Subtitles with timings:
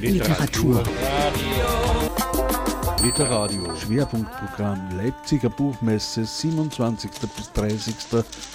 [0.00, 0.82] Literatur.
[3.02, 3.76] Literadio.
[3.76, 7.10] Schwerpunktprogramm Leipziger Buchmesse 27.
[7.36, 7.94] bis 30.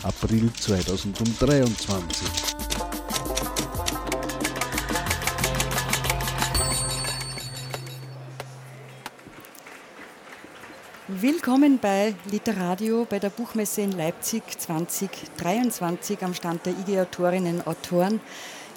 [0.02, 2.28] April 2023.
[11.08, 17.68] Willkommen bei Literadio bei der Buchmesse in Leipzig 2023 am Stand der IG Autorinnen und
[17.68, 18.20] Autoren.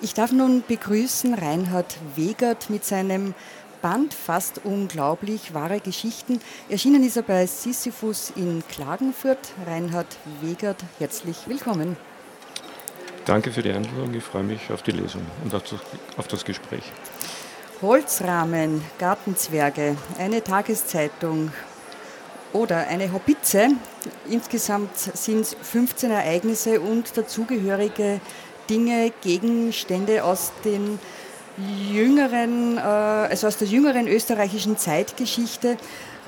[0.00, 3.34] Ich darf nun begrüßen Reinhard Wegert mit seinem
[3.82, 6.40] Band Fast unglaublich, wahre Geschichten.
[6.68, 9.38] Erschienen ist er bei Sisyphus in Klagenfurt.
[9.66, 10.06] Reinhard
[10.40, 11.96] Wegert, herzlich willkommen.
[13.24, 14.14] Danke für die Einladung.
[14.14, 15.80] Ich freue mich auf die Lesung und auf das,
[16.16, 16.84] auf das Gespräch.
[17.82, 21.50] Holzrahmen, Gartenzwerge, eine Tageszeitung
[22.52, 23.70] oder eine Hobbitze.
[24.30, 28.20] Insgesamt sind es 15 Ereignisse und dazugehörige
[28.68, 30.98] Dinge, Gegenstände aus den
[31.92, 35.76] jüngeren, äh, also aus der jüngeren österreichischen Zeitgeschichte.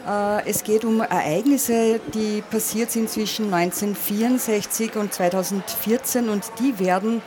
[0.06, 7.22] Äh, es geht um Ereignisse, die passiert sind zwischen 1964 und 2014 und die werden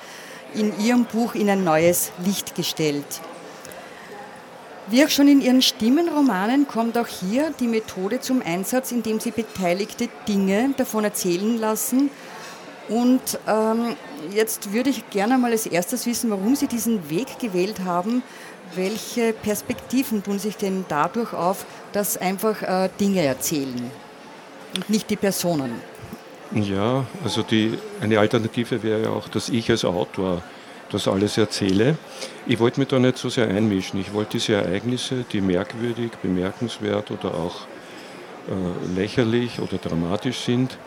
[0.53, 3.21] in Ihrem Buch in ein neues Licht gestellt.
[4.87, 9.31] Wie auch schon in Ihren Stimmenromanen kommt auch hier die Methode zum Einsatz, indem Sie
[9.31, 12.09] beteiligte Dinge davon erzählen lassen
[12.89, 13.95] und ähm,
[14.33, 18.23] jetzt würde ich gerne mal als erstes wissen, warum Sie diesen Weg gewählt haben.
[18.75, 23.91] Welche Perspektiven tun sich denn dadurch auf, dass einfach äh, Dinge erzählen
[24.75, 25.73] und nicht die Personen?
[26.51, 30.41] Ja, also die, eine Alternative wäre ja auch, dass ich als Autor
[30.91, 31.97] das alles erzähle.
[32.45, 33.99] Ich wollte mich da nicht so sehr einmischen.
[33.99, 37.61] Ich wollte diese Ereignisse, die merkwürdig, bemerkenswert oder auch
[38.47, 40.77] äh, lächerlich oder dramatisch sind,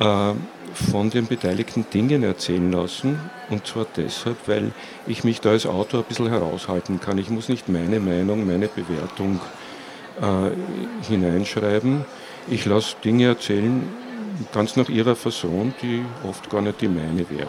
[0.00, 3.18] von den beteiligten Dingen erzählen lassen.
[3.50, 4.72] Und zwar deshalb, weil
[5.06, 7.18] ich mich da als Autor ein bisschen heraushalten kann.
[7.18, 9.40] Ich muss nicht meine Meinung, meine Bewertung
[10.20, 12.04] äh, hineinschreiben.
[12.48, 13.82] Ich lasse Dinge erzählen,
[14.52, 17.48] ganz nach ihrer Fasson, die oft gar nicht die meine wäre.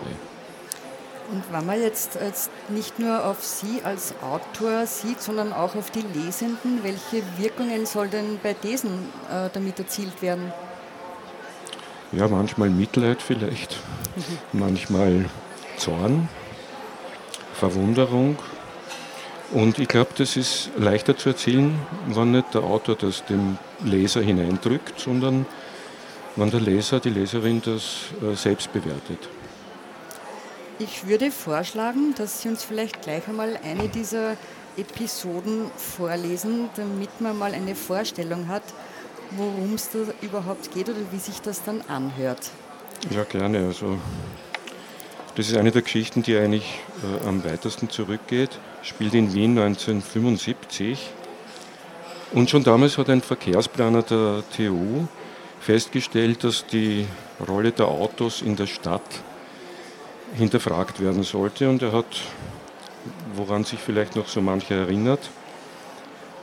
[1.31, 5.90] Und wenn man jetzt, jetzt nicht nur auf Sie als Autor sieht, sondern auch auf
[5.90, 8.91] die Lesenden, welche Wirkungen soll denn bei diesen
[9.31, 10.51] äh, damit erzielt werden?
[12.11, 13.77] Ja, manchmal Mitleid vielleicht,
[14.16, 14.59] mhm.
[14.59, 15.25] manchmal
[15.77, 16.27] Zorn,
[17.53, 18.38] Verwunderung.
[19.51, 21.77] Und ich glaube, das ist leichter zu erzählen,
[22.07, 25.45] wenn nicht der Autor das dem Leser hineindrückt, sondern
[26.35, 29.29] wenn der Leser, die Leserin das äh, selbst bewertet.
[30.79, 34.35] Ich würde vorschlagen, dass Sie uns vielleicht gleich einmal eine dieser
[34.78, 38.63] Episoden vorlesen, damit man mal eine Vorstellung hat,
[39.38, 42.52] worum es da überhaupt geht oder wie sich das dann anhört.
[43.09, 43.66] Ja, gerne.
[43.66, 43.97] Also,
[45.36, 48.50] das ist eine der Geschichten, die eigentlich äh, am weitesten zurückgeht.
[48.84, 51.09] Spielt in Wien 1975.
[52.34, 55.08] Und schon damals hat ein Verkehrsplaner der TU
[55.59, 57.06] festgestellt, dass die
[57.47, 59.02] Rolle der Autos in der Stadt
[60.36, 61.70] hinterfragt werden sollte.
[61.70, 62.22] Und er hat,
[63.34, 65.30] woran sich vielleicht noch so mancher erinnert,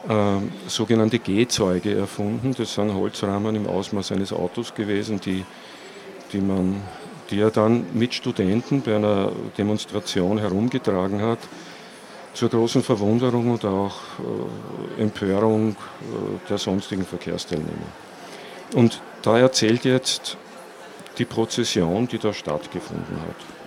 [0.09, 0.39] äh,
[0.69, 2.55] sogenannte Gehzeuge erfunden.
[2.57, 5.45] Das sind Holzrahmen im Ausmaß eines Autos gewesen, die,
[6.33, 6.83] die, man,
[7.31, 11.41] die er dann mit Studenten bei einer Demonstration herumgetragen hat,
[12.33, 13.97] zur großen Verwunderung und auch
[14.99, 17.93] äh, Empörung äh, der sonstigen Verkehrsteilnehmer.
[18.75, 20.37] Und da erzählt jetzt
[21.19, 23.58] die Prozession, die da stattgefunden hat.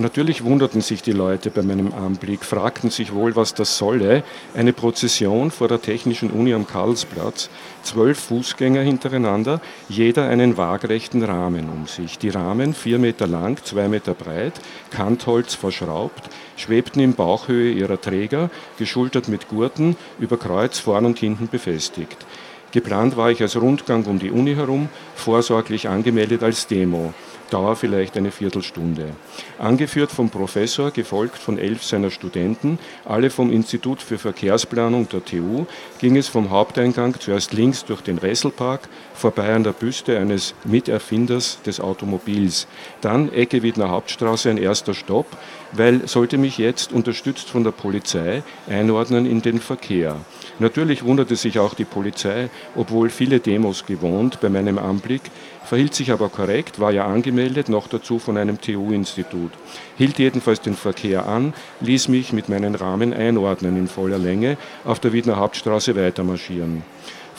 [0.00, 4.24] Natürlich wunderten sich die Leute bei meinem Anblick, fragten sich wohl, was das solle.
[4.54, 7.50] Eine Prozession vor der Technischen Uni am Karlsplatz,
[7.82, 12.18] zwölf Fußgänger hintereinander, jeder einen waagrechten Rahmen um sich.
[12.18, 14.54] Die Rahmen, vier Meter lang, zwei Meter breit,
[14.90, 21.48] Kantholz verschraubt, schwebten in Bauchhöhe ihrer Träger, geschultert mit Gurten, über Kreuz vorn und hinten
[21.48, 22.24] befestigt.
[22.72, 27.12] Geplant war ich als Rundgang um die Uni herum, vorsorglich angemeldet als Demo.
[27.50, 29.10] Dauer vielleicht eine Viertelstunde.
[29.58, 35.66] Angeführt vom Professor, gefolgt von elf seiner Studenten, alle vom Institut für Verkehrsplanung der TU,
[35.98, 41.60] ging es vom Haupteingang zuerst links durch den Resselpark, vorbei an der Büste eines Miterfinders
[41.62, 42.66] des Automobils.
[43.00, 45.26] Dann Ecke Wiedner Hauptstraße ein erster Stopp,
[45.72, 50.16] weil sollte mich jetzt, unterstützt von der Polizei, einordnen in den Verkehr.
[50.58, 55.22] Natürlich wunderte sich auch die Polizei, obwohl viele Demos gewohnt bei meinem Anblick,
[55.64, 59.52] verhielt sich aber korrekt, war ja angemeldet, noch dazu von einem TU-Institut.
[59.96, 65.00] Hielt jedenfalls den Verkehr an, ließ mich mit meinen Rahmen einordnen in voller Länge, auf
[65.00, 66.82] der Wiedner Hauptstraße weitermarschieren.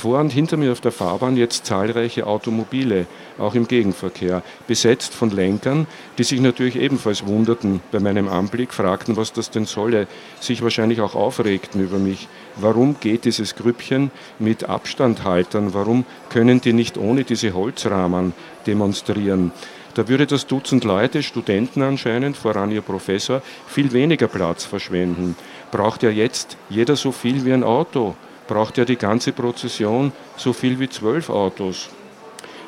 [0.01, 3.05] Vor und hinter mir auf der Fahrbahn jetzt zahlreiche Automobile,
[3.37, 5.85] auch im Gegenverkehr, besetzt von Lenkern,
[6.17, 10.07] die sich natürlich ebenfalls wunderten bei meinem Anblick, fragten, was das denn solle,
[10.39, 12.27] sich wahrscheinlich auch aufregten über mich.
[12.55, 14.09] Warum geht dieses Grüppchen
[14.39, 15.75] mit Abstandhaltern?
[15.75, 18.33] Warum können die nicht ohne diese Holzrahmen
[18.65, 19.51] demonstrieren?
[19.93, 25.35] Da würde das Dutzend Leute, Studenten anscheinend, voran ihr Professor, viel weniger Platz verschwenden.
[25.69, 28.15] Braucht ja jetzt jeder so viel wie ein Auto?
[28.51, 31.87] Braucht ja die ganze Prozession so viel wie zwölf Autos?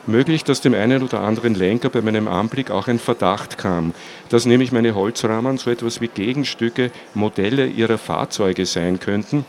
[0.08, 3.94] Möglich, dass dem einen oder anderen Lenker bei meinem Anblick auch ein Verdacht kam,
[4.30, 9.44] dass nämlich meine Holzrahmen so etwas wie Gegenstücke, Modelle ihrer Fahrzeuge sein könnten,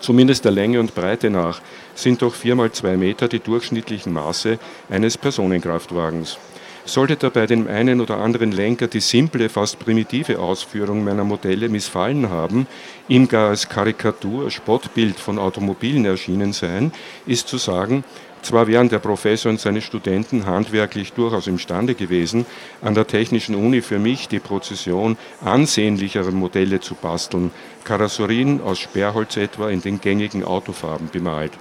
[0.00, 1.60] zumindest der Länge und Breite nach,
[1.94, 4.58] sind doch vier mal zwei Meter die durchschnittlichen Maße
[4.88, 6.38] eines Personenkraftwagens.
[6.84, 12.30] Sollte dabei dem einen oder anderen Lenker die simple, fast primitive Ausführung meiner Modelle missfallen
[12.30, 12.66] haben,
[13.08, 16.92] ihm gar als Karikatur, Spottbild von Automobilen erschienen sein,
[17.26, 18.02] ist zu sagen,
[18.42, 22.46] zwar wären der Professor und seine Studenten handwerklich durchaus imstande gewesen,
[22.80, 27.50] an der Technischen Uni für mich die Prozession ansehnlicherer Modelle zu basteln,
[27.84, 31.52] Karosserien aus Sperrholz etwa in den gängigen Autofarben bemalt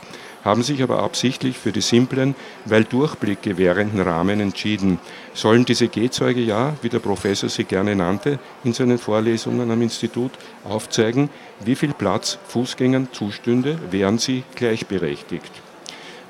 [0.43, 4.99] haben sich aber absichtlich für die simplen, weil Durchblick gewährenden Rahmen entschieden.
[5.33, 10.31] Sollen diese Gehzeuge ja, wie der Professor sie gerne nannte, in seinen Vorlesungen am Institut
[10.63, 11.29] aufzeigen,
[11.63, 15.51] wie viel Platz Fußgängern zustünde, wären sie gleichberechtigt.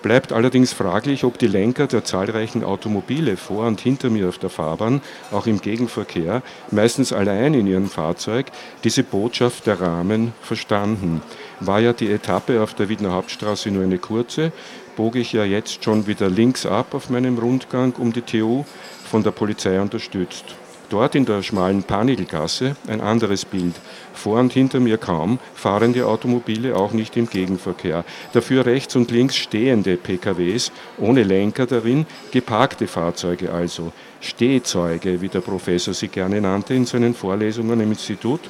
[0.01, 4.49] Bleibt allerdings fraglich, ob die Lenker der zahlreichen Automobile vor und hinter mir auf der
[4.49, 5.01] Fahrbahn,
[5.31, 6.41] auch im Gegenverkehr,
[6.71, 8.45] meistens allein in ihrem Fahrzeug,
[8.85, 11.21] diese Botschaft der Rahmen verstanden.
[11.59, 14.53] War ja die Etappe auf der Wiener Hauptstraße nur eine kurze,
[14.95, 18.63] bog ich ja jetzt schon wieder links ab auf meinem Rundgang um die TU,
[19.03, 20.55] von der Polizei unterstützt.
[20.89, 23.75] Dort in der schmalen Panelgasse ein anderes Bild.
[24.13, 28.03] Vor und hinter mir kaum fahrende Automobile, auch nicht im Gegenverkehr.
[28.33, 33.91] Dafür rechts und links stehende PKWs, ohne Lenker darin, geparkte Fahrzeuge also.
[34.19, 38.41] Stehzeuge, wie der Professor sie gerne nannte in seinen Vorlesungen im Institut,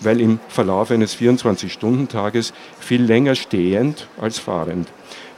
[0.00, 4.88] weil im Verlauf eines 24-Stunden-Tages viel länger stehend als fahrend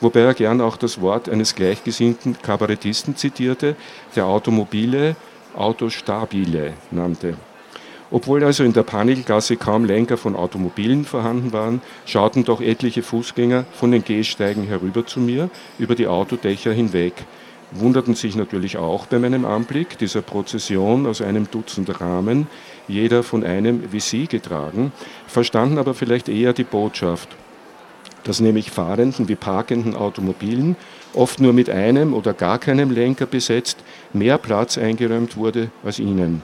[0.01, 3.77] wobei er gern auch das Wort eines gleichgesinnten Kabarettisten zitierte,
[4.15, 5.17] der Automobile
[5.57, 7.35] Autostabile nannte.
[8.11, 13.65] Obwohl also in der Panelgasse kaum Lenker von Automobilen vorhanden waren, schauten doch etliche Fußgänger
[13.73, 17.15] von den Gehsteigen herüber zu mir, über die Autodächer hinweg,
[17.73, 22.47] wunderten sich natürlich auch bei meinem Anblick dieser Prozession aus einem Dutzend Rahmen,
[22.87, 24.93] jeder von einem wie sie getragen,
[25.27, 27.29] verstanden aber vielleicht eher die Botschaft,
[28.23, 30.77] dass nämlich fahrenden wie parkenden Automobilen
[31.17, 33.79] oft nur mit einem oder gar keinem Lenker besetzt,
[34.13, 36.43] mehr Platz eingeräumt wurde als ihnen.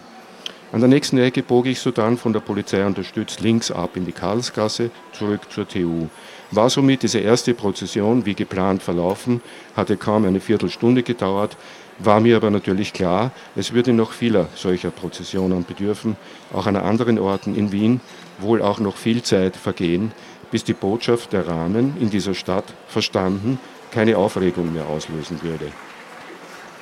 [0.73, 4.13] An der nächsten Ecke bog ich sodann von der Polizei unterstützt links ab in die
[4.13, 6.09] Karlsgasse zurück zur TU.
[6.51, 9.43] War somit diese erste Prozession wie geplant verlaufen,
[9.77, 11.59] hatte kaum eine Viertelstunde gedauert,
[11.99, 16.17] war mir aber natürlich klar, es würde noch vieler solcher Prozessionen bedürfen,
[16.55, 18.01] auch an anderen Orten in Wien,
[18.39, 20.13] wohl auch noch viel Zeit vergehen,
[20.51, 23.59] bis die Botschaft der Rahmen in dieser Stadt verstanden
[23.93, 25.71] keine Aufregung mehr auslösen würde.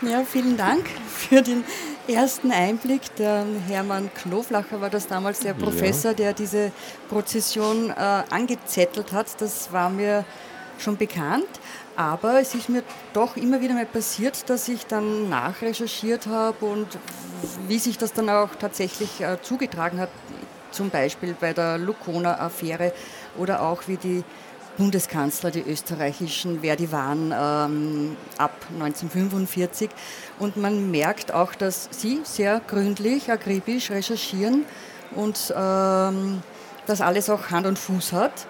[0.02, 1.62] Ja, vielen Dank für den
[2.08, 3.14] ersten Einblick.
[3.16, 6.16] Der Hermann Knoflacher war das damals der Professor, ja.
[6.16, 6.72] der diese
[7.10, 9.40] Prozession äh, angezettelt hat.
[9.40, 10.24] Das war mir
[10.78, 11.48] schon bekannt.
[11.96, 16.86] Aber es ist mir doch immer wieder mal passiert, dass ich dann nachrecherchiert habe und
[17.68, 20.08] wie sich das dann auch tatsächlich äh, zugetragen hat,
[20.70, 22.94] zum Beispiel bei der Lukona-Affäre
[23.36, 24.24] oder auch wie die
[24.80, 29.90] Bundeskanzler, die österreichischen, wer die waren ähm, ab 1945.
[30.38, 34.64] Und man merkt auch, dass sie sehr gründlich, akribisch recherchieren
[35.14, 36.42] und ähm,
[36.86, 38.46] das alles auch Hand und Fuß hat.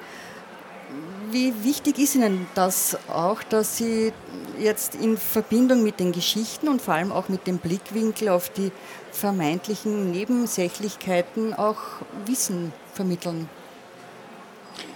[1.33, 4.13] Wie wichtig ist Ihnen das auch, dass Sie
[4.61, 8.71] jetzt in Verbindung mit den Geschichten und vor allem auch mit dem Blickwinkel auf die
[9.11, 11.79] vermeintlichen Nebensächlichkeiten auch
[12.25, 13.49] Wissen vermitteln?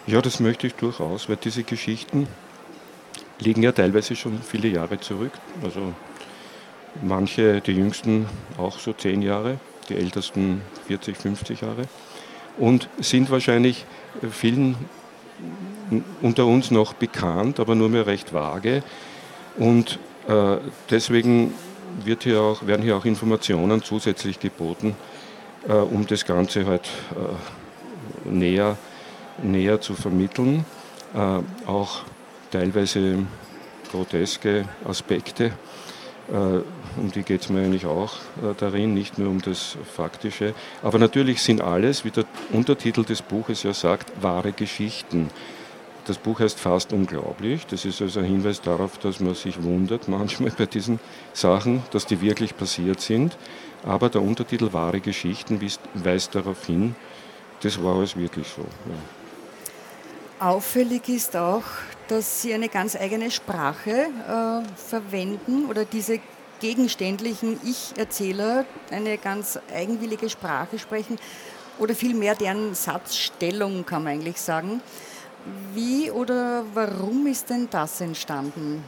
[0.06, 2.28] Ja, das möchte ich durchaus, weil diese Geschichten
[3.38, 5.32] liegen ja teilweise schon viele Jahre zurück.
[5.62, 5.94] Also
[7.02, 8.26] manche, die jüngsten
[8.58, 9.58] auch so zehn Jahre,
[9.88, 11.84] die ältesten 40, 50 Jahre.
[12.58, 13.86] Und sind wahrscheinlich
[14.30, 14.76] vielen
[16.20, 18.82] unter uns noch bekannt, aber nur mehr recht vage.
[19.56, 20.58] Und äh,
[20.90, 21.54] deswegen
[22.04, 24.96] hier auch, werden hier auch Informationen zusätzlich geboten,
[25.66, 28.93] äh, um das Ganze halt äh, näher zu
[29.42, 30.64] näher zu vermitteln,
[31.14, 32.02] äh, auch
[32.50, 33.26] teilweise
[33.90, 35.52] groteske Aspekte.
[36.32, 36.60] Äh,
[36.96, 40.54] um die geht es mir eigentlich auch äh, darin, nicht nur um das Faktische.
[40.82, 45.28] Aber natürlich sind alles, wie der Untertitel des Buches ja sagt, wahre Geschichten.
[46.06, 47.66] Das Buch heißt Fast unglaublich.
[47.66, 51.00] Das ist also ein Hinweis darauf, dass man sich wundert manchmal bei diesen
[51.32, 53.36] Sachen, dass die wirklich passiert sind.
[53.84, 55.60] Aber der Untertitel Wahre Geschichten
[55.94, 56.94] weist darauf hin,
[57.60, 58.62] das war alles wirklich so.
[58.62, 59.23] Ja.
[60.40, 61.62] Auffällig ist auch,
[62.08, 66.18] dass Sie eine ganz eigene Sprache äh, verwenden oder diese
[66.60, 71.18] gegenständlichen Ich-Erzähler eine ganz eigenwillige Sprache sprechen
[71.78, 74.80] oder vielmehr deren Satzstellung, kann man eigentlich sagen.
[75.72, 78.82] Wie oder warum ist denn das entstanden?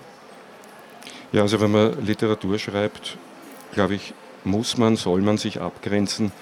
[1.32, 3.18] Ja, also wenn man Literatur schreibt,
[3.72, 6.32] glaube ich, muss man, soll man sich abgrenzen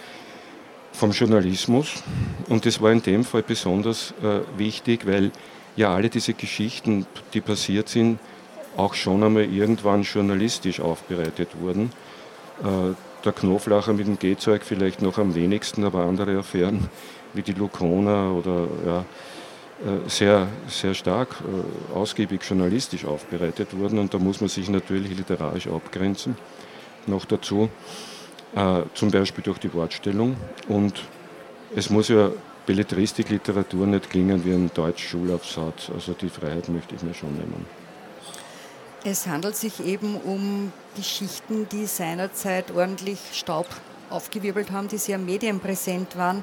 [0.95, 2.03] vom Journalismus.
[2.49, 5.33] Und das war in dem Fall besonders äh, wichtig, weil
[5.77, 8.19] ja alle diese Geschichten, die passiert sind,
[8.77, 11.91] auch schon einmal irgendwann journalistisch aufbereitet wurden.
[12.63, 16.89] Äh, der Knoflacher mit dem Gehzeug vielleicht noch am wenigsten, aber andere Affären
[17.33, 24.15] wie die Lukona oder ja, äh, sehr, sehr stark äh, ausgiebig journalistisch aufbereitet wurden und
[24.15, 26.37] da muss man sich natürlich literarisch abgrenzen.
[27.07, 27.69] Noch dazu
[28.95, 30.37] zum Beispiel durch die Wortstellung
[30.69, 31.03] und
[31.75, 32.31] es muss ja
[32.67, 37.67] Belletristik, Literatur nicht klingen wie ein Deutsch-Schulaufsatz, also die Freiheit möchte ich mir schon nehmen.
[39.05, 43.67] Es handelt sich eben um Geschichten, die seinerzeit ordentlich Staub
[44.09, 46.43] aufgewirbelt haben, die sehr medienpräsent waren.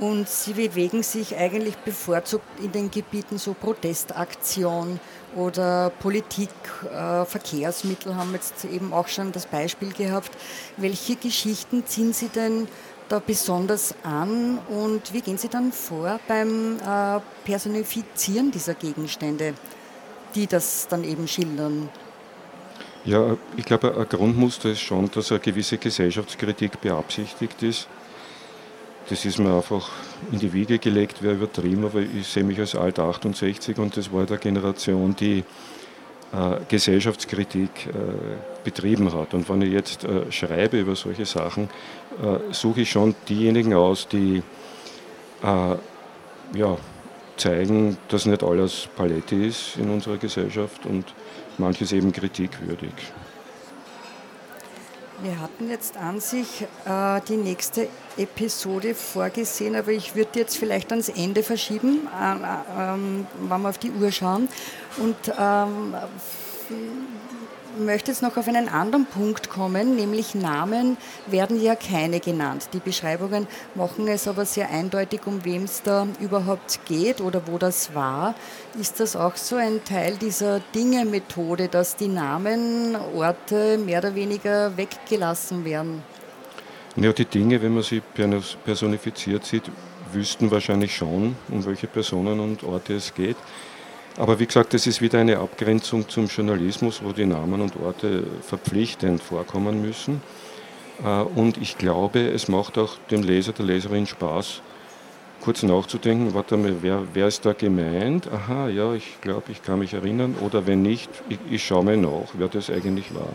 [0.00, 4.98] Und sie bewegen sich eigentlich bevorzugt in den Gebieten so Protestaktion
[5.36, 6.48] oder Politik,
[6.90, 10.30] äh, Verkehrsmittel haben jetzt eben auch schon das Beispiel gehabt.
[10.78, 12.66] Welche Geschichten ziehen Sie denn
[13.08, 19.54] da besonders an und wie gehen Sie dann vor beim äh, Personifizieren dieser Gegenstände?
[20.34, 21.88] die das dann eben schildern.
[23.04, 27.88] Ja, ich glaube, ein Grundmuster ist schon, dass eine gewisse Gesellschaftskritik beabsichtigt ist.
[29.10, 29.90] Das ist mir einfach
[30.30, 34.12] in die Wiege gelegt, wäre übertrieben, aber ich sehe mich als alt 68 und das
[34.12, 35.42] war der Generation, die
[36.32, 37.90] äh, Gesellschaftskritik äh,
[38.62, 39.34] betrieben hat.
[39.34, 41.64] Und wenn ich jetzt äh, schreibe über solche Sachen,
[42.22, 44.44] äh, suche ich schon diejenigen aus, die
[45.42, 45.76] äh,
[46.56, 46.76] ja,
[47.36, 51.04] zeigen, dass nicht alles Paletti ist in unserer Gesellschaft und
[51.58, 52.92] manches eben kritikwürdig.
[55.22, 60.90] Wir hatten jetzt an sich äh, die nächste Episode vorgesehen, aber ich würde jetzt vielleicht
[60.92, 62.96] ans Ende verschieben, äh, äh,
[63.48, 64.48] wenn wir auf die Uhr schauen.
[64.96, 65.94] Und ähm,
[67.78, 70.96] möchte jetzt noch auf einen anderen Punkt kommen, nämlich Namen
[71.26, 72.68] werden ja keine genannt.
[72.72, 77.58] Die Beschreibungen machen es aber sehr eindeutig, um wem es da überhaupt geht oder wo
[77.58, 78.34] das war.
[78.78, 84.76] Ist das auch so ein Teil dieser Dinge-Methode, dass die Namen, Orte mehr oder weniger
[84.76, 86.02] weggelassen werden?
[86.96, 88.02] Ja, die Dinge, wenn man sie
[88.64, 89.70] personifiziert sieht,
[90.12, 93.36] wüssten wahrscheinlich schon, um welche Personen und Orte es geht.
[94.20, 98.24] Aber wie gesagt, das ist wieder eine Abgrenzung zum Journalismus, wo die Namen und Orte
[98.42, 100.20] verpflichtend vorkommen müssen.
[101.02, 104.60] Äh, und ich glaube, es macht auch dem Leser, der Leserin Spaß,
[105.40, 108.30] kurz nachzudenken, warte mal, wer, wer ist da gemeint?
[108.30, 110.34] Aha, ja, ich glaube, ich kann mich erinnern.
[110.42, 113.32] Oder wenn nicht, ich, ich schaue mal nach, wer das eigentlich war.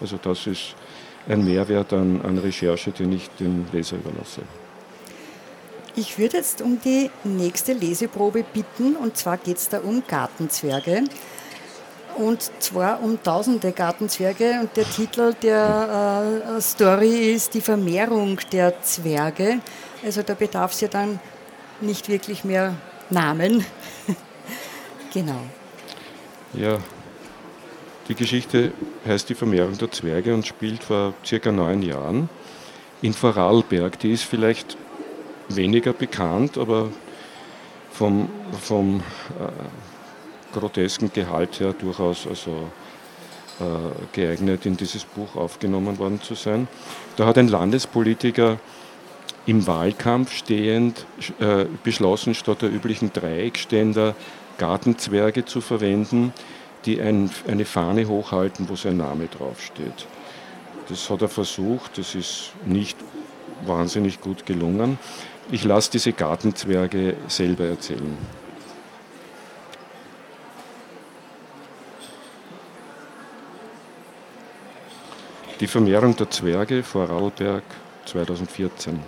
[0.00, 0.74] Also das ist
[1.28, 4.42] ein Mehrwert an, an Recherche, den ich dem Leser überlasse.
[5.98, 11.04] Ich würde jetzt um die nächste Leseprobe bitten, und zwar geht es da um Gartenzwerge.
[12.18, 14.58] Und zwar um tausende Gartenzwerge.
[14.60, 19.60] Und der Titel der äh, Story ist Die Vermehrung der Zwerge.
[20.04, 21.18] Also da bedarf es ja dann
[21.80, 22.74] nicht wirklich mehr
[23.08, 23.64] Namen.
[25.14, 25.40] genau.
[26.52, 26.78] Ja,
[28.08, 28.72] die Geschichte
[29.06, 32.28] heißt Die Vermehrung der Zwerge und spielt vor circa neun Jahren
[33.00, 33.98] in Vorarlberg.
[33.98, 34.76] Die ist vielleicht
[35.48, 36.90] weniger bekannt, aber
[37.90, 38.28] vom,
[38.60, 39.00] vom
[39.40, 42.70] äh, grotesken Gehalt her durchaus also,
[43.60, 43.64] äh,
[44.12, 46.68] geeignet, in dieses Buch aufgenommen worden zu sein.
[47.16, 48.58] Da hat ein Landespolitiker
[49.46, 51.06] im Wahlkampf stehend
[51.38, 54.14] äh, beschlossen, statt der üblichen Dreieckständer
[54.58, 56.32] Gartenzwerge zu verwenden,
[56.84, 60.06] die ein, eine Fahne hochhalten, wo sein Name draufsteht.
[60.88, 62.96] Das hat er versucht, das ist nicht
[63.64, 64.98] wahnsinnig gut gelungen.
[65.48, 68.18] Ich lasse diese Gartenzwerge selber erzählen.
[75.60, 77.62] Die Vermehrung der Zwerge, Vorarlberg
[78.06, 79.00] 2014.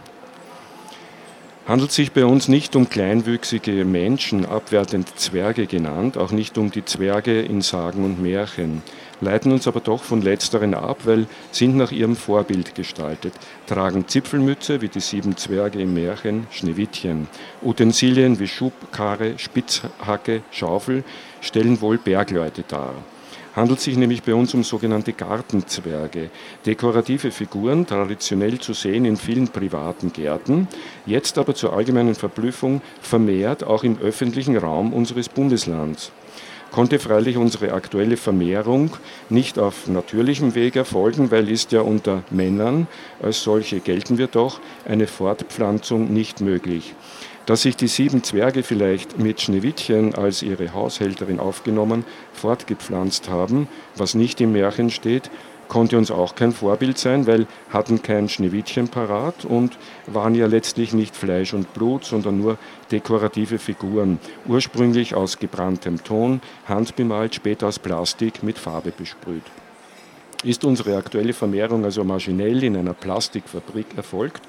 [1.69, 6.87] Handelt sich bei uns nicht um kleinwüchsige Menschen, abwertend Zwerge genannt, auch nicht um die
[6.87, 8.83] Zwerge in Sagen und Märchen.
[9.21, 13.35] Leiten uns aber doch von letzteren ab, weil sind nach ihrem Vorbild gestaltet,
[13.67, 17.29] tragen Zipfelmütze wie die sieben Zwerge im Märchen Schneewittchen.
[17.61, 21.05] Utensilien wie Schub, Karre, Spitzhacke, Schaufel
[21.43, 22.95] stellen wohl Bergleute dar
[23.59, 26.31] handelt sich nämlich bei uns um sogenannte Gartenzwerge,
[26.65, 30.69] dekorative Figuren, traditionell zu sehen in vielen privaten Gärten,
[31.07, 36.13] jetzt aber zur allgemeinen Verblüffung vermehrt auch im öffentlichen Raum unseres Bundeslands
[36.71, 38.91] konnte freilich unsere aktuelle Vermehrung
[39.31, 42.87] nicht auf natürlichem Weg erfolgen, weil ist ja unter Männern,
[43.23, 46.95] als solche gelten wir doch, eine Fortpflanzung nicht möglich.
[47.49, 54.15] Dass sich die sieben Zwerge vielleicht mit Schneewittchen als ihre Haushälterin aufgenommen, fortgepflanzt haben, was
[54.15, 55.31] nicht im Märchen steht,
[55.67, 60.93] konnte uns auch kein Vorbild sein, weil hatten kein Schneewittchen parat und waren ja letztlich
[60.93, 62.59] nicht Fleisch und Blut, sondern nur
[62.93, 69.45] dekorative Figuren, ursprünglich aus gebranntem Ton, handbemalt, später aus Plastik mit Farbe besprüht
[70.45, 74.43] ist unsere aktuelle Vermehrung also maschinell in einer Plastikfabrik erfolgt,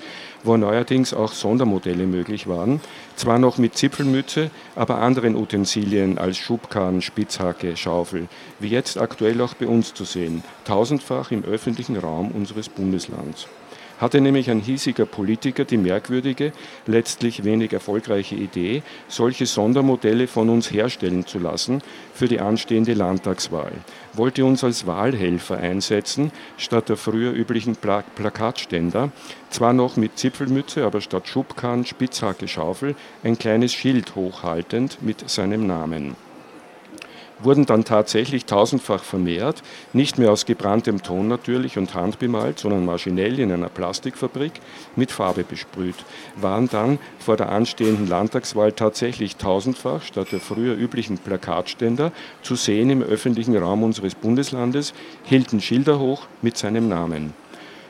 [0.44, 2.80] wo neuerdings auch Sondermodelle möglich waren,
[3.16, 8.28] zwar noch mit Zipfelmütze, aber anderen Utensilien als Schubkarren, Spitzhacke, Schaufel,
[8.60, 13.48] wie jetzt aktuell auch bei uns zu sehen, tausendfach im öffentlichen Raum unseres Bundeslands
[14.00, 16.54] hatte nämlich ein hiesiger Politiker die merkwürdige,
[16.88, 21.82] letztlich wenig erfolgreiche Idee, solche Sondermodelle von uns herstellen zu lassen
[22.14, 23.74] für die anstehende Landtagswahl,
[24.14, 29.12] wollte uns als Wahlhelfer einsetzen, statt der früher üblichen Pla Plakatständer,
[29.50, 35.68] zwar noch mit Zipfelmütze, aber statt Schubkarren, Spitzhacke, Schaufel, ein kleines Schild hochhaltend mit seinem
[35.68, 36.16] Namen
[37.42, 43.40] wurden dann tatsächlich tausendfach vermehrt, nicht mehr aus gebranntem Ton natürlich und handbemalt, sondern maschinell
[43.40, 44.54] in einer Plastikfabrik
[44.96, 45.96] mit Farbe besprüht,
[46.36, 52.90] waren dann vor der anstehenden Landtagswahl tatsächlich tausendfach statt der früher üblichen Plakatständer zu sehen
[52.90, 54.94] im öffentlichen Raum unseres Bundeslandes,
[55.24, 57.34] hielten Schilder hoch mit seinem Namen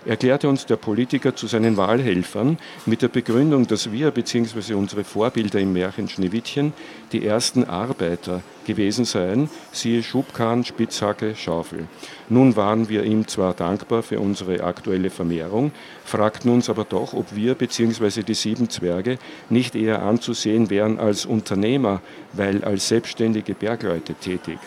[0.06, 4.74] erklärte uns der Politiker zu seinen Wahlhelfern mit der Begründung, dass wir bzw.
[4.74, 6.74] unsere Vorbilder im Märchen Schneewittchen
[7.12, 11.88] die ersten Arbeiter gewesen seien, siehe Schubkarren, Spitzhacke, Schaufel.
[12.30, 15.72] Nun waren wir ihm zwar dankbar für unsere aktuelle Vermehrung,
[16.06, 18.24] fragten uns aber doch, ob wir bzw.
[18.24, 19.18] die sieben Zwerge
[19.50, 22.02] nicht eher anzusehen wären als Unternehmer,
[22.34, 24.60] weil als selbstständige Bergleute tätig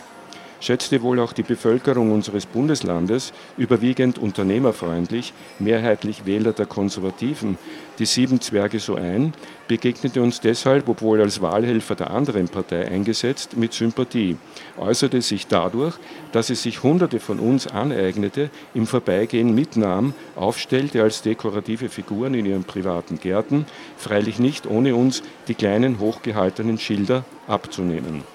[0.63, 7.57] schätzte wohl auch die Bevölkerung unseres Bundeslandes, überwiegend unternehmerfreundlich, mehrheitlich Wähler der Konservativen,
[7.99, 9.33] die sieben Zwerge so ein,
[9.67, 14.37] begegnete uns deshalb, obwohl als Wahlhelfer der anderen Partei eingesetzt, mit Sympathie,
[14.77, 15.95] äußerte sich dadurch,
[16.31, 22.45] dass es sich Hunderte von uns aneignete, im Vorbeigehen mitnahm, aufstellte als dekorative Figuren in
[22.45, 23.65] ihren privaten Gärten,
[23.97, 28.32] freilich nicht ohne uns die kleinen hochgehaltenen Schilder abzunehmen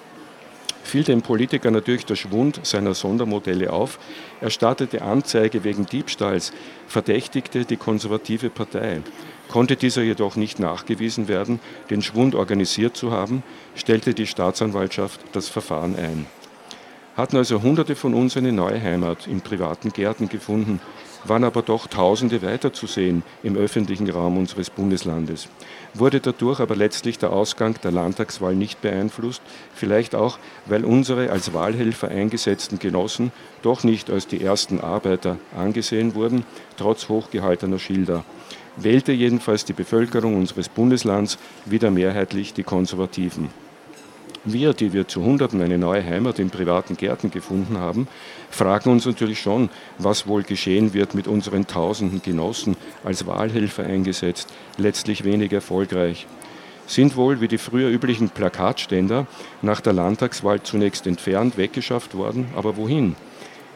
[0.89, 3.99] fiel dem Politiker natürlich der Schwund seiner Sondermodelle auf.
[4.41, 6.51] Er startete Anzeige wegen Diebstahls,
[6.87, 9.01] verdächtigte die konservative Partei.
[9.47, 13.43] Konnte dieser jedoch nicht nachgewiesen werden, den Schwund organisiert zu haben,
[13.75, 16.25] stellte die Staatsanwaltschaft das Verfahren ein.
[17.15, 20.79] Hatten also Hunderte von uns eine neue Heimat in privaten Gärten gefunden,
[21.25, 25.49] waren aber doch Tausende weiter zu sehen im öffentlichen Raum unseres Bundeslandes.
[25.95, 29.41] Wurde dadurch aber letztlich der Ausgang der Landtagswahl nicht beeinflusst,
[29.73, 33.31] vielleicht auch, weil unsere als Wahlhelfer eingesetzten Genossen
[33.63, 36.45] doch nicht als die ersten Arbeiter angesehen wurden,
[36.77, 38.23] trotz hochgehaltener Schilder.
[38.77, 43.49] Wählte jedenfalls die Bevölkerung unseres Bundeslands wieder mehrheitlich die Konservativen.
[44.53, 48.07] Wir, die wir zu Hunderten eine neue Heimat in privaten Gärten gefunden haben,
[48.49, 54.53] fragen uns natürlich schon, was wohl geschehen wird mit unseren tausenden Genossen als Wahlhelfer eingesetzt,
[54.77, 56.25] letztlich wenig erfolgreich.
[56.87, 59.27] Sind wohl wie die früher üblichen Plakatständer
[59.61, 63.15] nach der Landtagswahl zunächst entfernt, weggeschafft worden, aber wohin?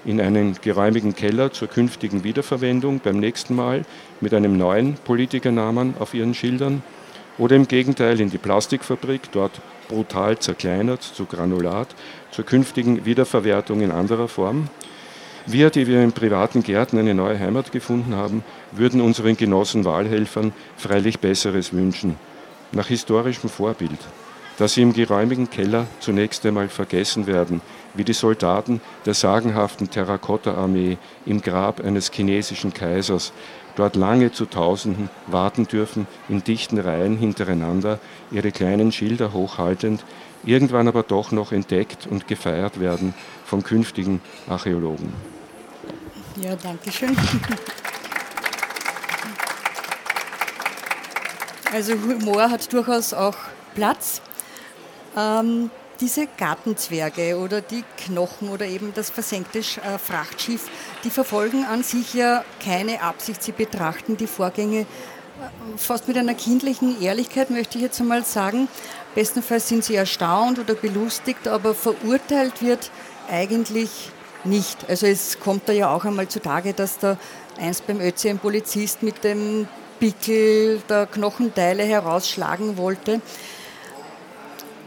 [0.06, 3.84] In einen geräumigen Keller zur künftigen Wiederverwendung beim nächsten Mal
[4.20, 6.82] mit einem neuen Politikernamen auf ihren Schildern?
[7.38, 11.88] Oder im Gegenteil in die Plastikfabrik, dort brutal zerkleinert zu Granulat
[12.32, 14.70] zur künftigen Wiederverwertung in anderer Form.
[15.46, 20.54] Wir, die wir in privaten Gärten eine neue Heimat gefunden haben, würden unseren Genossen Wahlhelfern
[20.78, 22.16] freilich Besseres wünschen,
[22.72, 24.00] nach historischem Vorbild,
[24.58, 27.62] dass sie im geräumigen Keller zunächst einmal vergessen werden,
[27.94, 33.34] wie die Soldaten der sagenhaften Terrakotta-Armee im Grab eines chinesischen Kaisers,
[33.76, 38.00] dort lange zu Tausenden warten dürfen, in dichten Reihen hintereinander,
[38.32, 40.04] ihre kleinen Schilder hochhaltend,
[40.44, 43.14] irgendwann aber doch noch entdeckt und gefeiert werden
[43.46, 45.14] von künftigen Archäologen.
[46.36, 47.16] Ja, danke schön.
[51.72, 53.36] Also Humor hat durchaus auch
[53.74, 54.22] Platz.
[55.18, 55.72] Ähm,
[56.04, 60.70] diese Gartenzwerge oder die Knochen oder eben das versenkte äh, Frachtschiff,
[61.06, 63.42] die verfolgen an sich ja keine Absicht.
[63.42, 64.86] Sie betrachten die Vorgänge äh,
[65.78, 68.68] fast mit einer kindlichen Ehrlichkeit, möchte ich jetzt einmal sagen.
[69.16, 72.92] Bestenfalls sind sie erstaunt oder belustigt, aber verurteilt wird
[73.32, 74.12] eigentlich
[74.44, 74.90] nicht.
[74.90, 77.18] Also es kommt da ja auch einmal zutage, dass da
[77.58, 79.70] einst beim Ötzi ein Polizist mit dem
[80.02, 83.22] Pickel der Knochenteile herausschlagen wollte.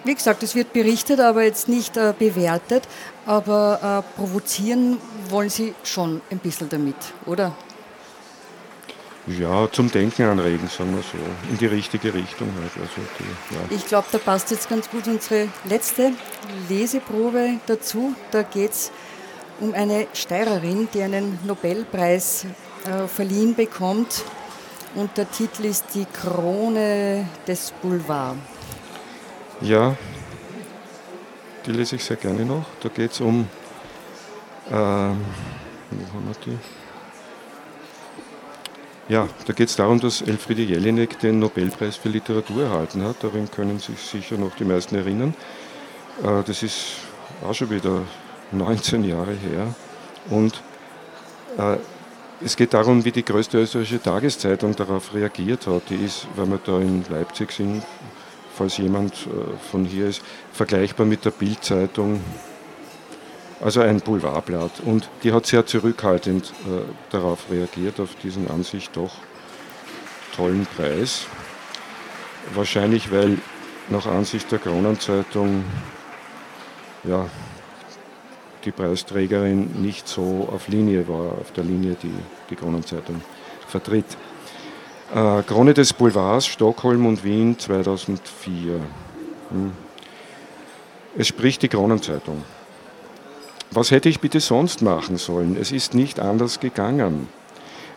[0.07, 2.85] Wie gesagt, es wird berichtet, aber jetzt nicht äh, bewertet.
[3.27, 4.99] Aber äh, provozieren
[5.31, 6.95] wollen Sie schon ein bisschen damit,
[7.27, 7.57] oder?
[9.27, 11.19] Ja, zum Denken anregen, sagen wir so.
[11.51, 12.71] In die richtige Richtung halt.
[12.81, 13.61] Also die, ja.
[13.77, 16.13] Ich glaube, da passt jetzt ganz gut unsere letzte
[16.69, 18.15] Leseprobe dazu.
[18.31, 18.93] Da geht es
[19.59, 22.47] um eine Steirerin, die einen Nobelpreis
[22.85, 24.23] äh, verliehen bekommt.
[24.95, 28.56] Und der Titel ist Die Krone des Boulevards.
[29.63, 29.97] Ja,
[31.65, 32.67] die lese ich sehr gerne noch.
[32.81, 33.49] Da geht es um,
[34.71, 35.25] ähm,
[35.91, 36.59] wo haben wir die?
[39.09, 43.17] Ja, da geht es darum, dass Elfriede Jelinek den Nobelpreis für Literatur erhalten hat.
[43.23, 45.33] Darin können sich sicher noch die meisten erinnern.
[46.23, 46.97] Äh, das ist
[47.43, 48.03] auch schon wieder
[48.53, 49.75] 19 Jahre her.
[50.29, 50.63] Und
[51.57, 51.79] äh,
[52.45, 55.83] es geht darum, wie die größte österreichische Tageszeitung darauf reagiert hat.
[55.89, 57.83] Die ist, weil wir da in Leipzig sind,
[58.57, 62.21] falls jemand äh, von hier ist, vergleichbar mit der Bildzeitung,
[63.61, 64.81] also ein Boulevardblatt.
[64.85, 69.13] Und die hat sehr zurückhaltend äh, darauf reagiert, auf diesen an sich doch
[70.35, 71.27] tollen Preis.
[72.55, 73.39] Wahrscheinlich, weil
[73.89, 75.65] nach Ansicht der Kronenzeitung
[77.05, 77.29] ja,
[78.65, 82.13] die Preisträgerin nicht so auf Linie war, auf der Linie, die
[82.51, 83.23] die Kronenzeitung
[83.69, 84.07] vertritt.
[85.15, 88.81] Äh, Krone des Boulevards, Stockholm und Wien 2004.
[89.51, 89.73] Hm.
[91.17, 92.43] Es spricht die Kronenzeitung.
[93.71, 95.57] Was hätte ich bitte sonst machen sollen?
[95.61, 97.29] Es ist nicht anders gegangen.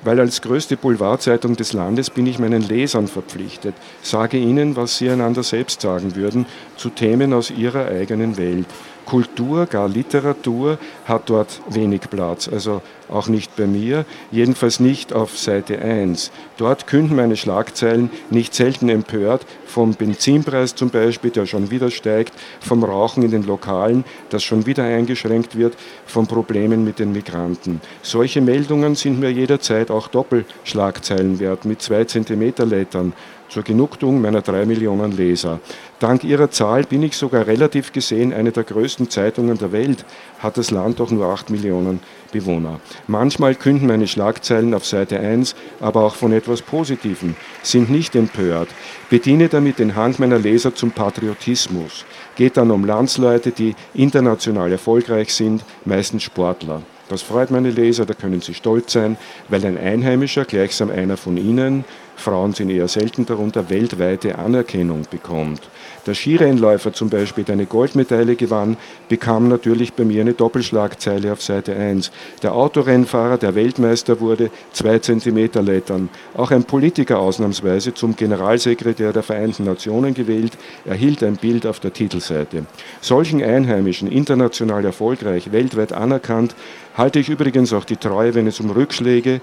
[0.03, 5.09] Weil als größte Boulevardzeitung des Landes bin ich meinen Lesern verpflichtet, sage ihnen, was sie
[5.09, 6.45] einander selbst sagen würden,
[6.77, 8.67] zu Themen aus ihrer eigenen Welt.
[9.09, 15.35] Kultur, gar Literatur hat dort wenig Platz, also auch nicht bei mir, jedenfalls nicht auf
[15.35, 16.31] Seite 1.
[16.57, 22.33] Dort künden meine Schlagzeilen nicht selten empört vom Benzinpreis zum Beispiel, der schon wieder steigt,
[22.59, 27.81] vom Rauchen in den Lokalen, das schon wieder eingeschränkt wird, von Problemen mit den Migranten.
[28.03, 33.13] Solche Meldungen sind mir jederzeit auch Doppelschlagzeilen wert mit zwei Zentimeter Lettern
[33.49, 35.59] zur Genugtuung meiner drei Millionen Leser.
[35.99, 40.05] Dank ihrer Zahl bin ich sogar relativ gesehen eine der größten Zeitungen der Welt,
[40.39, 41.99] hat das Land doch nur acht Millionen
[42.31, 42.79] Bewohner.
[43.07, 48.69] Manchmal künden meine Schlagzeilen auf Seite 1 aber auch von etwas Positivem, sind nicht empört,
[49.09, 52.05] bediene damit den Hang meiner Leser zum Patriotismus,
[52.37, 56.81] geht dann um Landsleute, die international erfolgreich sind, meistens Sportler.
[57.09, 59.17] Das freut meine Leser, da können sie stolz sein,
[59.49, 61.83] weil ein Einheimischer, gleichsam einer von ihnen,
[62.19, 65.61] Frauen sind eher selten darunter, weltweite Anerkennung bekommt.
[66.05, 68.77] Der Skirennläufer zum Beispiel, der eine Goldmedaille gewann,
[69.07, 72.11] bekam natürlich bei mir eine Doppelschlagzeile auf Seite 1.
[72.43, 76.09] Der Autorennfahrer, der Weltmeister wurde, zwei Zentimeter Lettern.
[76.35, 81.93] Auch ein Politiker ausnahmsweise zum Generalsekretär der Vereinten Nationen gewählt, erhielt ein Bild auf der
[81.93, 82.65] Titelseite.
[83.01, 86.55] Solchen Einheimischen, international erfolgreich, weltweit anerkannt,
[86.95, 89.41] halte ich übrigens auch die Treue, wenn es um Rückschläge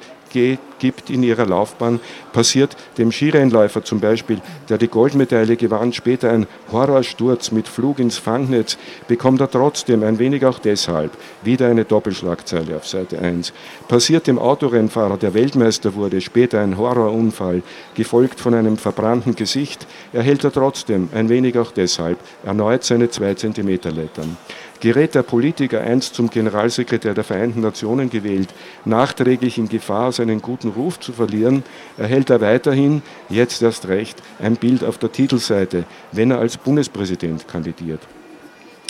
[0.78, 2.00] gibt in ihrer Laufbahn,
[2.32, 8.18] passiert dem Skirennläufer zum Beispiel, der die Goldmedaille gewann, später ein Horrorsturz mit Flug ins
[8.18, 8.76] Fangnetz,
[9.08, 13.52] bekommt er trotzdem, ein wenig auch deshalb, wieder eine Doppelschlagzeile auf Seite 1.
[13.88, 17.62] Passiert dem Autorennfahrer, der Weltmeister wurde, später ein Horrorunfall,
[17.94, 23.34] gefolgt von einem verbrannten Gesicht, erhält er trotzdem, ein wenig auch deshalb, erneut seine zwei
[23.34, 24.36] Zentimeter Lettern
[24.80, 28.48] gerät der Politiker einst zum Generalsekretär der Vereinten Nationen gewählt,
[28.84, 31.62] nachträglich in Gefahr, seinen guten Ruf zu verlieren,
[31.96, 37.48] erhält er weiterhin, jetzt erst recht, ein Bild auf der Titelseite, wenn er als Bundespräsident
[37.48, 38.00] kandidiert.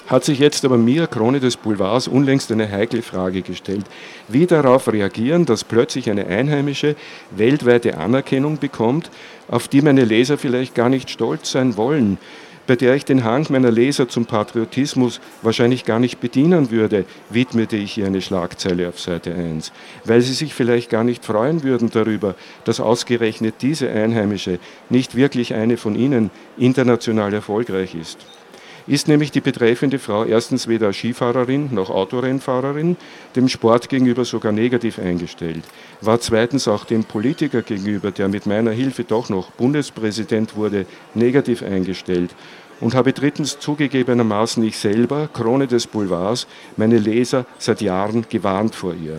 [0.06, 3.86] Hat sich jetzt aber mir, Krone des Boulevards, unlängst eine heikle Frage gestellt.
[4.28, 6.94] Wie darauf reagieren, dass plötzlich eine einheimische,
[7.32, 9.10] weltweite Anerkennung bekommt,
[9.48, 12.18] auf die meine Leser vielleicht gar nicht stolz sein wollen,
[12.66, 17.76] bei der ich den Hang meiner Leser zum Patriotismus wahrscheinlich gar nicht bedienen würde, widmete
[17.76, 19.72] ich ihr eine Schlagzeile auf Seite 1,
[20.04, 24.58] weil sie sich vielleicht gar nicht freuen würden darüber, dass ausgerechnet diese Einheimische
[24.90, 28.18] nicht wirklich eine von ihnen international erfolgreich ist.
[28.88, 32.96] Ist nämlich die betreffende Frau erstens weder Skifahrerin noch Autorennfahrerin,
[33.34, 35.64] dem Sport gegenüber sogar negativ eingestellt,
[36.00, 41.64] war zweitens auch dem Politiker gegenüber, der mit meiner Hilfe doch noch Bundespräsident wurde, negativ
[41.64, 42.34] eingestellt.
[42.78, 46.46] Und habe drittens zugegebenermaßen ich selber, Krone des Boulevards,
[46.76, 49.18] meine Leser seit Jahren gewarnt vor ihr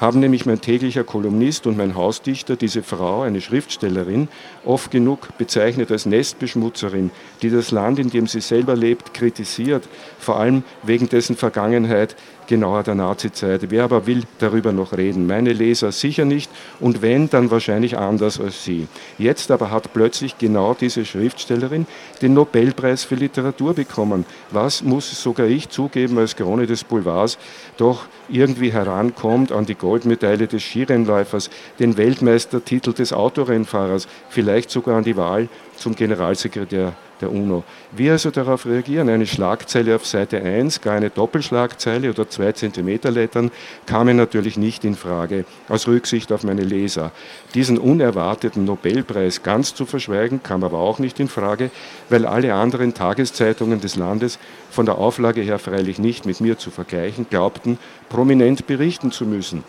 [0.00, 4.28] haben nämlich mein täglicher Kolumnist und mein Hausdichter diese Frau, eine Schriftstellerin,
[4.64, 7.10] oft genug bezeichnet als Nestbeschmutzerin,
[7.42, 12.16] die das Land, in dem sie selber lebt, kritisiert, vor allem wegen dessen Vergangenheit,
[12.48, 13.70] genauer der Nazizeit.
[13.70, 15.26] Wer aber will darüber noch reden?
[15.26, 18.88] Meine Leser sicher nicht und wenn, dann wahrscheinlich anders als Sie.
[19.18, 21.86] Jetzt aber hat plötzlich genau diese Schriftstellerin
[22.20, 24.24] den Nobelpreis für Literatur bekommen.
[24.50, 27.38] Was muss sogar ich zugeben als Krone des Boulevards
[27.76, 35.04] doch irgendwie herankommt an die Goldmedaille des Skirennläufers, den Weltmeistertitel des Autorennfahrers, vielleicht sogar an
[35.04, 37.64] die Wahl zum Generalsekretär der UNO.
[37.92, 39.08] Wie also darauf reagieren?
[39.08, 43.50] Eine Schlagzeile auf Seite 1, gar eine Doppelschlagzeile oder zwei Zentimeter Lettern
[43.86, 47.12] kamen natürlich nicht in Frage, aus Rücksicht auf meine Leser.
[47.54, 51.70] Diesen unerwarteten Nobelpreis ganz zu verschweigen, kam aber auch nicht in Frage,
[52.08, 54.38] weil alle anderen Tageszeitungen des Landes,
[54.70, 57.78] von der Auflage her freilich nicht mit mir zu vergleichen, glaubten,
[58.08, 59.64] prominent berichten zu müssen.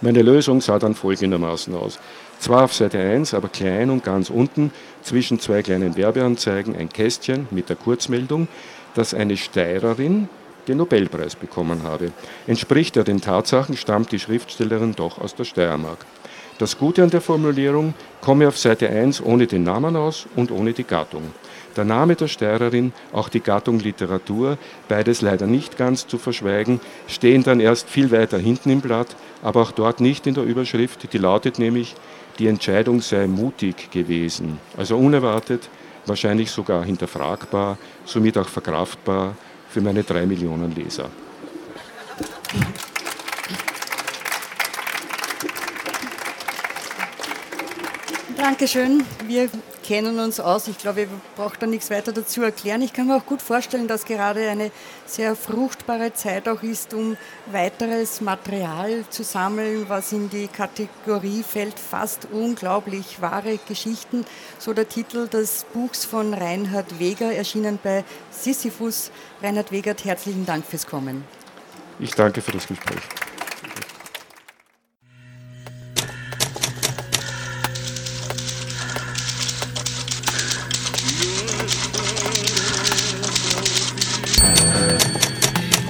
[0.00, 1.98] Meine Lösung sah dann folgendermaßen aus.
[2.38, 4.72] Zwar auf Seite 1, aber klein und ganz unten
[5.02, 8.46] zwischen zwei kleinen Werbeanzeigen ein Kästchen mit der Kurzmeldung,
[8.94, 10.28] dass eine Steirerin
[10.68, 12.12] den Nobelpreis bekommen habe.
[12.46, 16.06] Entspricht er den Tatsachen, stammt die Schriftstellerin doch aus der Steiermark.
[16.58, 20.72] Das Gute an der Formulierung komme auf Seite 1 ohne den Namen aus und ohne
[20.72, 21.22] die Gattung.
[21.76, 27.44] Der Name der Steirerin, auch die Gattung Literatur, beides leider nicht ganz zu verschweigen, stehen
[27.44, 31.18] dann erst viel weiter hinten im Blatt, aber auch dort nicht in der Überschrift, die
[31.18, 31.94] lautet nämlich
[32.38, 35.68] die Entscheidung sei mutig gewesen, also unerwartet,
[36.06, 39.34] wahrscheinlich sogar hinterfragbar, somit auch verkraftbar
[39.68, 41.10] für meine drei Millionen Leser.
[48.36, 49.02] Dankeschön.
[49.26, 49.50] Wir
[49.88, 50.68] kennen uns aus.
[50.68, 52.82] Ich glaube, ich brauche da nichts weiter dazu erklären.
[52.82, 54.70] Ich kann mir auch gut vorstellen, dass gerade eine
[55.06, 61.80] sehr fruchtbare Zeit auch ist, um weiteres Material zu sammeln, was in die Kategorie fällt,
[61.80, 64.26] fast unglaublich wahre Geschichten.
[64.58, 69.10] So der Titel des Buchs von Reinhard Weger, erschienen bei Sisyphus.
[69.42, 71.24] Reinhard Wegert, herzlichen Dank fürs Kommen.
[71.98, 73.00] Ich danke für das Gespräch.